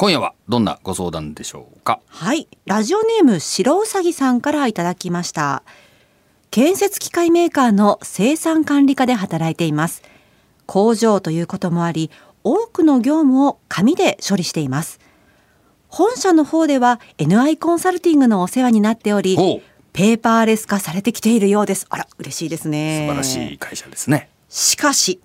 [0.00, 2.00] 今夜はどんなご相談でしょうか？
[2.06, 2.48] はい。
[2.64, 5.62] ラジオネーム白うさぎさんからいただきました。
[6.50, 10.02] 建設機械メーカーの生産管理課で働いています。
[10.64, 12.10] 工場ということもあり
[12.44, 15.00] 多くの業務を紙で処理しています。
[15.88, 19.36] 本社の方では NI コンサルティングのお世話になっており
[19.92, 21.86] ペーパーレス化されてきているようです。
[21.90, 23.04] あら嬉しいですね。
[23.06, 24.30] 素晴らしい会社ですね。
[24.48, 25.20] しかし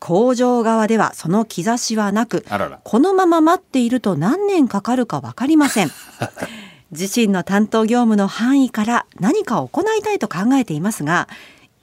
[0.00, 2.44] 工場側ではその兆しはなく
[2.82, 5.90] このまま待っていると何年かかるか分かりません。
[6.90, 11.28] 自身の担当業務の範囲から何かを行いたいと考えていますが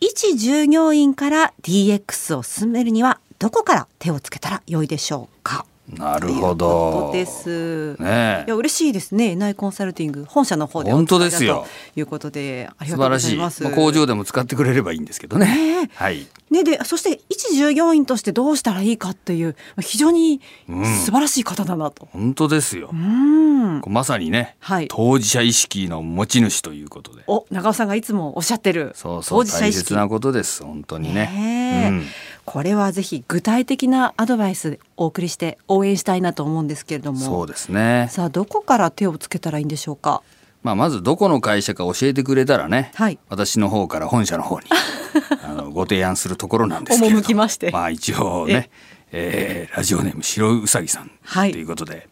[0.01, 5.65] 一従業員から DX を進めるにはどこから手をつけたら良いでしょうか？
[5.95, 7.07] なるほど。
[7.07, 7.95] とです。
[8.01, 9.35] ねいや嬉しいですね。
[9.35, 10.25] 内コンサルティング。
[10.27, 11.65] 本社の方でお本当ですよ。
[11.93, 13.63] ということであり素がとう晴らしい、ございます。
[13.63, 15.45] まあ工場でも使ってくれればいいんですけどね。
[15.45, 15.89] ねえ。
[15.93, 16.27] はい。
[16.51, 20.85] ねでそして一従業員としてどうしたらいいかっていう非常にうん。
[20.85, 22.09] 素晴らしい方だなと。
[22.11, 23.81] 本当ですよ、うん。
[23.87, 24.87] まさにね、はい。
[24.89, 27.23] 当事者意識の持ち主ということで。
[27.27, 28.91] お長尾さんがいつもおっしゃってる。
[28.93, 29.83] そうそう当事者意識。
[29.83, 30.63] 大切なことです。
[30.63, 31.27] 本当にね。
[31.27, 31.89] ねえ。
[31.89, 32.05] うん
[32.47, 37.19] これはぜひ具体的なアドバイスお送りして応援したいなと思うんですけれども。
[37.19, 38.07] そうですね。
[38.09, 40.21] さあどこから手をつけたらいいんでしょうか？
[40.63, 43.19] まあまずどこの会社か教えてくれたらね、はい。
[43.27, 44.67] 私の方から本社の方に
[45.43, 47.69] あのご提案するところなんですけれどまして。
[47.69, 48.69] まあ一応ね、
[49.11, 52.07] えーラジオネーム白うさぎさんはいということで、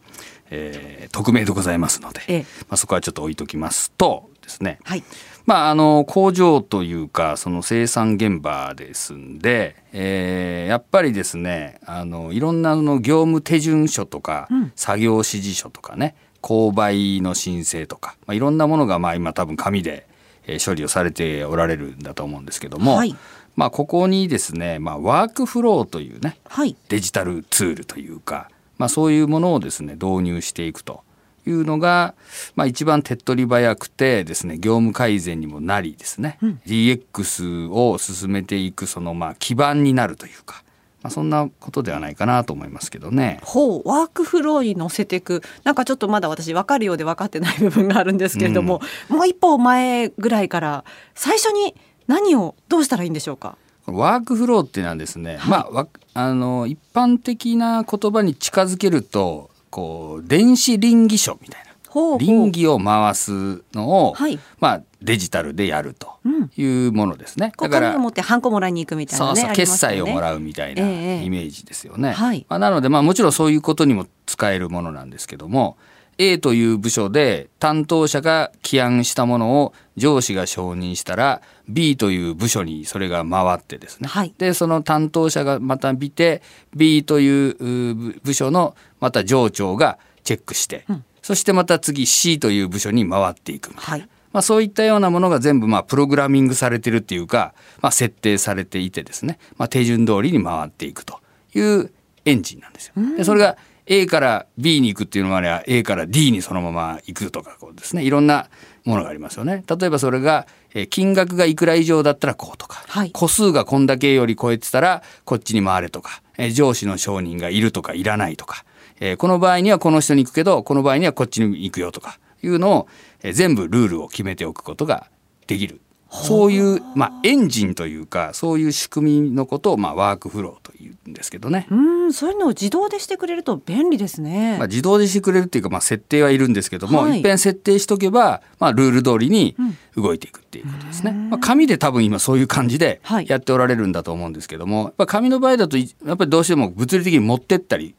[0.50, 2.46] えー匿名でございますので、ええ。
[2.68, 5.04] まあ、そこはちょっと置いときますとですね、はい
[5.46, 14.72] まあ、あの工場というかその生産現場ですんで、えーやっぱりですねあのいろんなあの業務手順書とか、うん。
[14.76, 20.08] 作業指示書とかね購買の申請とか、まあ、いろんなものがまあ今多分紙で、
[20.48, 23.16] えー処理をされておられるんだと思うんですけども、はい。
[23.56, 26.76] まあ、ここにですね、まあ、ワークフローというねはい。
[26.90, 31.04] デジタルツールというか、まあ、そういうものをですね導入していくと
[31.46, 32.16] いうのが、
[32.56, 40.64] まあ、一番手っ取り早くてですね業務改善にもなりですね、DX を進めていくそのまあ基盤になるというか、
[41.02, 43.40] まあ、そんなことではないかなと思いますけどね。
[43.44, 45.44] ほうワークフローに乗せていく。
[45.64, 50.84] なんかちょっとまだ私分かるようで分かってない部分があるんですけれども、もう一歩前ぐらいから
[51.14, 51.76] 最初に
[52.08, 53.58] 何をどうしたらいいんでしょうか？
[53.86, 55.50] ワークフローっていうのはですね、はい。
[55.50, 61.72] まあわあの一般的な言葉に近づけるとこう電子臨議書みたいな。
[61.90, 62.20] ほうほう。
[62.20, 64.40] 臨議を回すのを、はい。
[64.62, 66.50] まあ、デジタルでやるとうん。
[66.56, 67.52] いうものですね。
[67.58, 71.24] こうだから持ってハンコもらいに行くみたいなねそうそう、決済をもらうみたいなええ。
[71.26, 72.14] イメージですよね。
[72.14, 72.46] はい。
[72.48, 75.76] まあ、なので、まあ、もちろんそういうことにも使えるものなんですけども
[76.18, 84.34] A という部署で担当者が起案したものを上司が承認したら B という部署にそれが回ってですね、はい。
[84.38, 86.42] でその担当者がまた見て
[86.76, 91.04] B というう部部署のまた上長がチェックして、うん。
[91.22, 93.92] そしてまた次 C という部署に回っていくみたいな。
[93.92, 94.10] はい。
[94.32, 101.22] まあ、そういったようなものが全部まあプログラミングされてるっていうか、まあ、設定されていてですね、まあ、手順通りに回っていくと
[101.54, 101.90] いう
[102.26, 102.94] エンジンなんですよ。
[103.16, 103.58] でそれが
[103.88, 108.50] A から B に行くっていうのもあれば A から D にそのまま行くとかこうですねいろんな
[108.84, 109.64] ものがありますよね。
[109.68, 118.66] 例えばそれがえー金額がいくら以上だったらこうとか、はい個数がこんだけより超えてたらこっちに回れとか、えー上司の承認がいるとかいらないとか、
[119.00, 122.88] えーこの場合にはこの人に行くけどこの場合にはこっちに行くよとかいうのを、
[123.24, 125.08] えー全部ルールを決めておくことが
[125.48, 125.80] できる。
[126.24, 131.68] そういう、まあ、エンジンというかそういう仕組みのことを、まあ、ワークフローというんですけどね。
[131.70, 137.18] うんそういうのを自動でしてくれると便利ですね、まあ、自動でしてくれるっていうか、まあ、設定はいるんですけども、はい。
[137.18, 139.56] い、っぺん設定しとけば、まあ、ルール通りに
[139.96, 141.12] 動いていくっていうことですね。
[141.12, 143.26] まあ、紙で多分今そういう感じではい。
[143.28, 147.96] やっておられるんだと思うんですけども、やっぱ紙の場合だといやっぱりどうしても物理的に持ってったり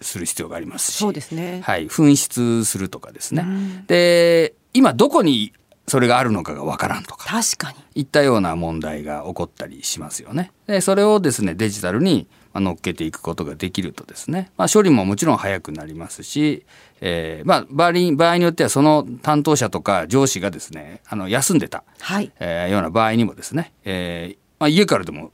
[0.00, 1.60] する必要がありますしそうですね。
[1.64, 3.44] はい、紛失するとかですね。
[3.86, 5.52] で今どこに
[5.88, 7.26] それがあるのかがわからんとか。
[7.26, 7.78] 確かに。
[7.94, 10.52] いったような問題が起こったりしますよね。
[10.66, 16.64] でそれをですねデジタルにまあ乗っけていくことができるとですね、まあ、処理ももちろん早くなりますし、
[17.00, 22.32] えーまあ、場合に場合によってはその担当者とか上司がですねあの休んでた、はい。
[22.38, 25.32] えーような場合にもですね、えーまあ、家からでも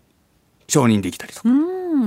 [0.69, 1.49] 承認できたりとか。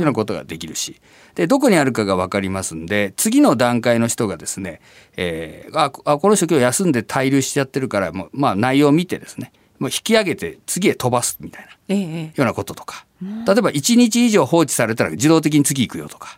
[0.01, 0.99] ようなことができるし。
[1.35, 4.81] でどこにあるかが分かりますんで次の段階の人がですね、
[5.17, 12.23] えーあこあこの人今日休んで滞留しちゃってるからもう、まあ、内容を見てですねもう引き上げて次へ飛ばすみたいなええええ。
[12.25, 13.05] ようなこととか。
[13.21, 16.37] 例えば1日以上放置されたら自動的に次行くよとか。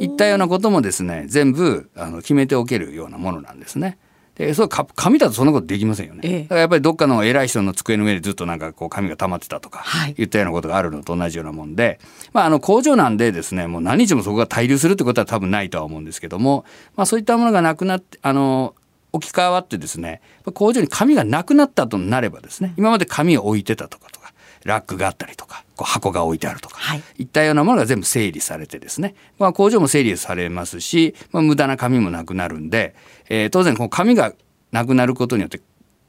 [0.00, 3.98] いったようなこともですね全部あの決めておけるようなものなんですね。
[4.36, 6.42] でそうか紙だとそんなことできませんよね、ええ。
[6.42, 10.14] だからやっぱりどっかの偉い人の机の上でずっとなんかこう紙が溜まってたとかはい。
[10.14, 12.00] 言ったようなことがあるのと同じようなもんで、
[12.32, 16.64] まあ、あの工場なんでですねもう何日もそこが滞留するってことは多分ないとは思うんですけども、
[16.96, 18.74] まあ、そういったものがなくなってあの
[19.12, 20.22] 置き換わってですね
[20.54, 24.21] 工場に紙がなくなったとなればですね今まで紙を置いてたとかとか
[24.64, 32.94] ラックがあったりとかこう箱が置いてあるとか、はいいったようなものが全部整理されてですね、まあ、工場も整理されますし、まあ、無駄な紙もなくなるんで、
[33.28, 34.32] えー当然この紙が
[34.70, 35.60] なくなることによって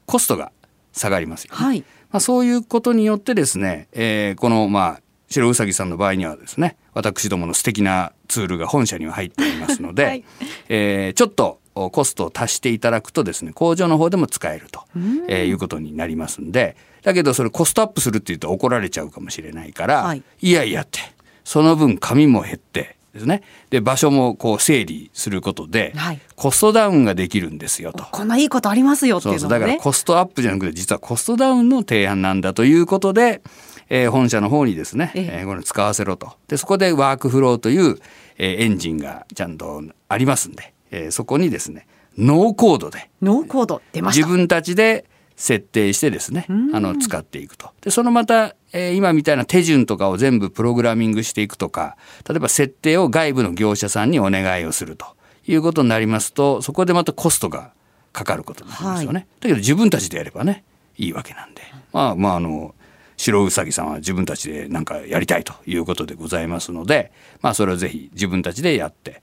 [0.06, 0.52] コストが
[0.92, 1.64] 下がりますよね。
[1.64, 1.80] はい。
[2.10, 10.24] まあ、そういうことによってですね、えーこのまあ白うさぎさんの場合にはですね私どもの素敵なツールが本社には入っていますので、 はい
[10.68, 14.84] えーちょっとおコストを足していただくとですね工場の方でも使えると、
[15.28, 20.22] えーいうことになりますんでだけどそれコストアップするって言うと怒られちゃうかもしれないから、はい。
[20.40, 21.00] いやいやって
[21.44, 23.42] その分紙も減ってですね。
[23.70, 26.20] で場所もこう整理することで、はい。
[26.34, 28.04] コストダウンができるんですよと。
[28.10, 29.78] こんないいことありますよってそそうだからいうう。
[29.78, 29.82] のもね。
[29.84, 33.42] コストアップじゃなくて実はコストダウンの提案なんだということで、
[33.90, 35.28] えー本社の方にですね、ええ。
[35.40, 36.32] えーこれ使わせろと。
[36.48, 37.98] でそこでワークフローという、
[38.38, 41.86] えーエンジンがちゃんとありますんで、えーそこにですね
[42.16, 44.26] ノーコードでノーコード出ました。
[44.26, 45.04] 自分たちで
[45.36, 47.70] 設定してですねあの使っていくと。
[47.80, 51.96] でそのまた、えー今みたいな手順とかを全部プログラミングしていくとか
[52.28, 55.06] 例えば設定を外部の業者さんにお願いをすると。
[55.46, 57.72] いうことになりますとそこでまたコストが
[58.14, 59.26] かかることになりますよね。
[59.40, 60.64] だけど自分たちでやればね
[60.96, 61.60] いいわけなんで。
[61.92, 62.74] まあまああの
[63.18, 67.12] 白うさぎさんは自分たちでなんかやりたいということでございますので
[67.42, 69.22] まあそれをぜひ自分たちでやって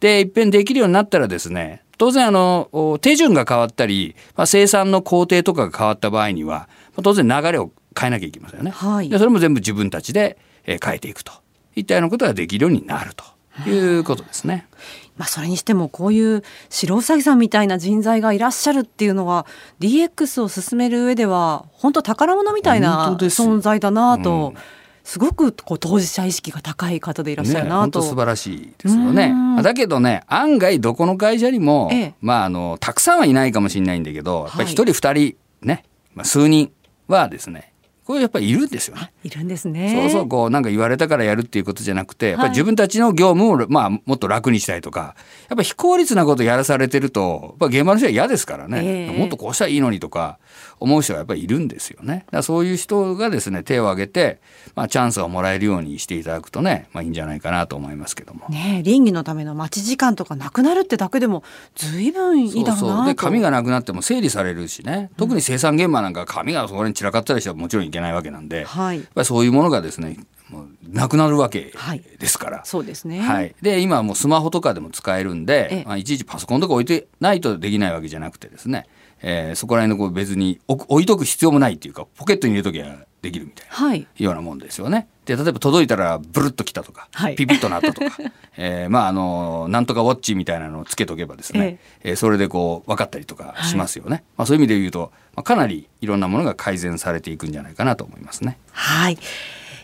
[0.00, 8.70] でいっぺんできるようになったらですね当然あのお手順が変わったり、まあ、生産の工程とかが変わった場合にはまあ当然流れを変えなきゃいけませんよね。
[8.70, 9.08] はい。
[9.08, 11.32] でそれも全部自分たちでえー変えていくと。
[11.74, 13.24] いったようなことができるようになると。
[13.66, 14.68] いうことですね。
[15.16, 19.46] まあそれにしてもこういう白うさぎさんみたいな人材がいらっしゃるっていうのは
[19.80, 24.62] DX を進める上では本当宝物みたいな存在だなと、うん
[25.08, 27.80] すごくこう当事者意識が高い方でいらっしゃるね、なと。
[27.80, 29.62] 本当素晴らしいですよねうん。
[29.62, 35.84] だけどね案外どこの会社にも、ええまああのたくさんはいないかもしれないんだけどやっぱりはい一人二人ね、
[36.14, 36.70] まあ、数人
[37.06, 37.72] はですね
[38.04, 39.12] これやっぱりいるんですよね。
[39.22, 39.94] いるんですね。
[39.94, 45.16] そうそうこうなんか言われたからやるっていうことじゃなくてやっぱりはい自分たちの業務を、まあ、もっと楽にしたいとか
[45.48, 50.38] やっぱ非効率なことやらされてるとやっぱ現場の人は嫌ですからね、ええもっとこうしたらいいのにとか
[50.80, 52.24] 思う人がやっぱりいるんですよね。
[52.30, 54.40] だそういう人がですね手を挙げて、
[54.74, 58.46] まあ、チャンスをもらえるようにしていただくとね、まあ、いいんじゃないかなと思いますけども。
[58.48, 61.42] ねえ倫理のための待ち時間とかなくなるってだけでも
[61.74, 62.78] ずいぶんいいだろうなと。
[62.78, 70.16] そうそうで紙がなくなっても整理されるしね特に生産現場なんか紙がそこに散らかったりしたらもちろんいけないわけなんで、はいやっぱりそういうものがですね
[70.48, 72.64] もうなくなるわけはいですから。
[72.64, 73.20] そうですね。
[73.20, 78.86] はい、で今はもうスマホとかでも使えるんで、ええまあ、いちいちパソコンとか置いてないとできないわけじゃなくてですね、
[79.22, 83.74] えーそこら辺のこう別に置いとく必要もないっていうかポケットに入れときゃできるみたいな。
[83.74, 84.06] はい。
[84.16, 85.08] ようなもんですよね。
[85.24, 88.16] で例えば届いたらブルッときたとか、はいピピッとなったとか、
[88.56, 94.24] えーまああのなんとかウォッチみたいなのをつけとけばですね、えーそれでこう分かったりとかしますよね。
[94.36, 98.58] まあそういう意味で言うと、まあ、かなりいろんなものが改善されていくんじゃないかなと思いますね。
[98.72, 99.18] はい。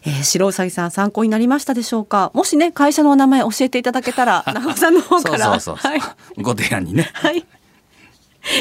[0.06, 2.30] えー、白うさぎさん参考になりましたでしょうか？
[2.34, 7.10] もしね会社のお名前教えていただけたら 長尾さんの方からそうそうそうそう、はいご提案にね。
[7.14, 7.44] はい。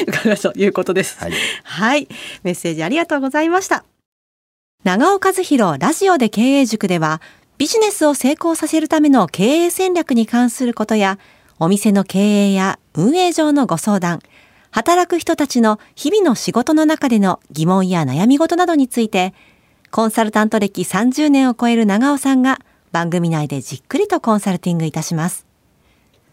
[0.08, 1.18] 伺うということです。
[1.18, 1.32] はい
[1.62, 2.08] はい。
[2.42, 3.84] メッセージありがとうございました。
[4.84, 7.20] 長尾和弘ラジオで経営塾では、
[7.58, 11.18] ビジネスを成功させるための経営戦略に関することや、
[11.58, 12.18] お店の経
[12.48, 14.20] 営や運営上のご相談、
[14.70, 19.34] 働く人たちの日々の仕事の中での疑問や悩み事などについて、
[19.94, 22.58] コンサルタント歴30年を超える長尾さんが
[22.90, 25.46] 番組内でじっくりとコンサルティングいたします。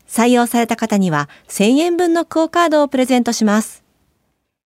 [0.08, 3.85] 採用された方には1000円分のクオカードをプレゼントします。